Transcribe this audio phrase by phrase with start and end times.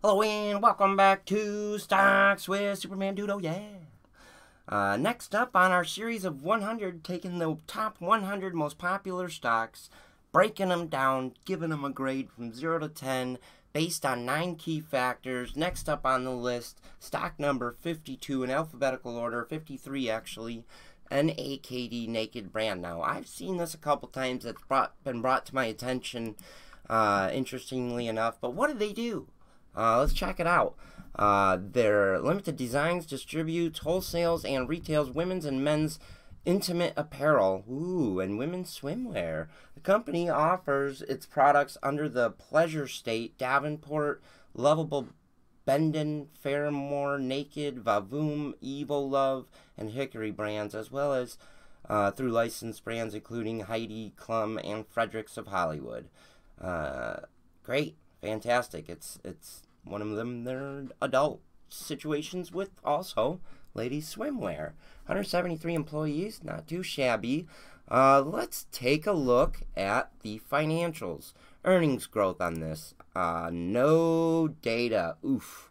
[0.00, 3.78] Hello and welcome back to Stocks with Superman Dudo, yeah.
[4.68, 9.90] Uh, next up on our series of 100, taking the top 100 most popular stocks,
[10.30, 13.38] breaking them down, giving them a grade from 0 to 10
[13.72, 15.56] based on 9 key factors.
[15.56, 20.64] Next up on the list, stock number 52 in alphabetical order, 53 actually,
[21.10, 22.80] NAKD Naked Brand.
[22.80, 26.36] Now, I've seen this a couple times, it's brought, been brought to my attention,
[26.88, 29.26] uh, interestingly enough, but what do they do?
[29.78, 30.74] Uh, let's check it out.
[31.14, 35.98] Uh, their limited designs distributes, wholesales, and retails women's and men's
[36.44, 39.48] intimate apparel, ooh, and women's swimwear.
[39.74, 44.22] The company offers its products under the Pleasure State, Davenport,
[44.54, 45.08] Lovable
[45.64, 49.44] Bendon, Fayreform, Naked, Vavoom, Evollove,
[49.76, 51.36] and Hickory brands, as well as
[51.88, 56.08] uh, through licensed brands including Heidi Klum and Frederick's of Hollywood.
[56.60, 57.16] Uh,
[57.62, 58.88] great, fantastic.
[58.88, 63.40] It's it's one of them their adult situations with also
[63.74, 64.72] ladies swimwear.
[65.06, 67.46] 173 employees not too shabby.
[67.90, 71.32] Uh, let's take a look at the financials.
[71.64, 72.94] Earnings growth on this.
[73.16, 75.16] Uh, no data.
[75.24, 75.70] Oof.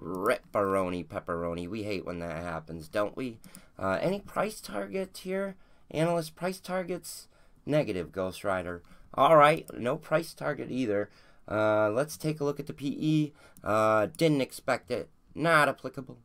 [0.00, 1.68] Ripperoni pepperoni.
[1.68, 3.38] We hate when that happens don't we?
[3.78, 5.54] Uh, any price targets here?
[5.90, 7.28] Analyst price targets?
[7.64, 8.82] Negative ghost rider.
[9.14, 11.10] All right no price target either
[11.48, 13.32] uh, let's take a look at the PE.
[13.64, 15.10] Uh, didn't expect it.
[15.34, 16.18] Not applicable.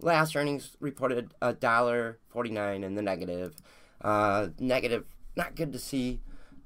[0.00, 3.54] Last earnings reported a dollar forty-nine in the negative.
[4.00, 5.04] Uh, negative,
[5.36, 6.20] not good to see.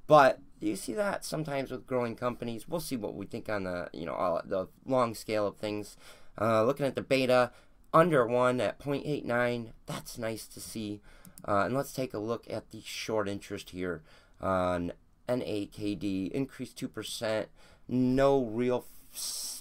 [0.07, 2.69] But you see that sometimes with growing companies.
[2.69, 5.97] We'll see what we think on the you know all, the long scale of things.
[6.41, 7.53] Uh, looking at the beta,
[7.93, 9.71] under one at 0.89.
[9.87, 11.01] That's nice to see.
[11.47, 14.03] Uh, and let's take a look at the short interest here
[14.41, 14.93] on
[15.29, 16.31] NAKD.
[16.33, 17.49] Increased two percent
[17.89, 18.85] no real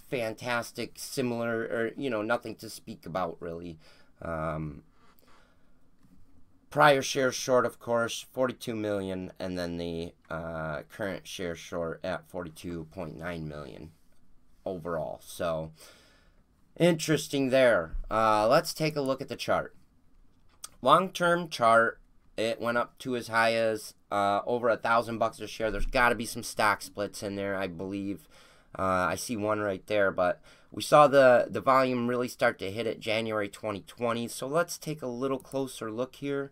[0.09, 3.77] fantastic similar or you know nothing to speak about really.
[4.21, 4.83] Um,
[6.69, 12.29] prior shares short of course 42 million and then the uh, current share short at
[12.31, 13.91] 42.9 million
[14.65, 15.19] overall.
[15.23, 15.71] So
[16.79, 17.95] interesting there.
[18.09, 19.75] Uh, let's take a look at the chart.
[20.81, 21.99] Long-term chart
[22.37, 25.71] it went up to as high as uh, over a thousand bucks a share.
[25.71, 28.27] There's got to be some stock splits in there, I believe.
[28.77, 30.39] Uh, I see one right there, but
[30.71, 34.27] we saw the the volume really start to hit it January 2020.
[34.27, 36.51] So let's take a little closer look here,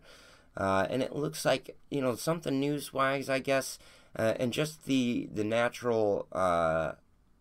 [0.56, 3.78] uh, and it looks like you know something news wise, I guess,
[4.18, 6.92] uh, and just the the natural uh,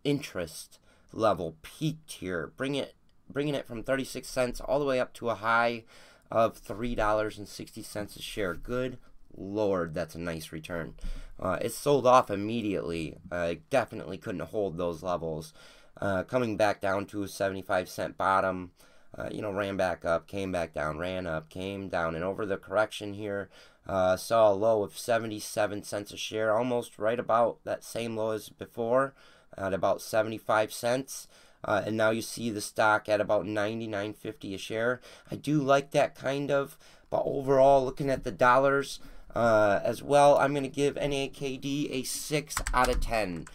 [0.04, 0.78] interest
[1.12, 2.94] level peaked here, bring it
[3.28, 5.84] bringing it from 36 cents all the way up to a high
[6.30, 8.54] of $3.60 a share.
[8.54, 8.98] Good
[9.38, 10.96] lord, that's a nice return.
[11.40, 13.18] Uh, it sold off immediately.
[13.32, 15.54] I definitely couldn't hold those levels.
[16.00, 18.72] Uh, coming back down to a 75 cent bottom,
[19.18, 22.46] uh, you know, ran back up, came back down, ran up, came down, and over
[22.46, 23.50] the correction here,
[23.88, 28.32] uh, saw a low of 77 cents a share, almost right about that same low
[28.32, 29.14] as before,
[29.58, 31.28] at about 75 cents.
[31.64, 35.02] Uh, and now you see the stock at about 99.50 a share.
[35.30, 36.78] I do like that kind of,
[37.10, 39.00] but overall, looking at the dollars
[39.36, 43.46] uh, as well, I'm going to give NAKD a 6 out of 10.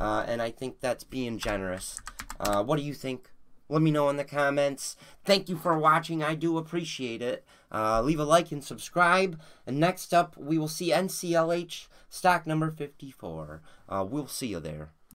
[0.00, 2.00] Uh, and I think that's being generous.
[2.38, 3.30] Uh, what do you think?
[3.68, 4.96] Let me know in the comments.
[5.24, 6.22] Thank you for watching.
[6.22, 7.44] I do appreciate it.
[7.72, 9.40] Uh, leave a like and subscribe.
[9.66, 13.62] And next up, we will see NCLH stock number 54.
[13.88, 14.90] Uh, we'll see you there.